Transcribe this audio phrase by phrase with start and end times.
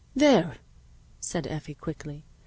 [0.15, 0.55] "There!"
[1.19, 2.25] said Effie quickly.